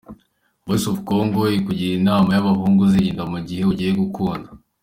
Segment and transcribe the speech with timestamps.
[0.65, 4.49] Voice of Congo ikugira inama y’abahungu uzirinda mu gihe ugiye gukunda.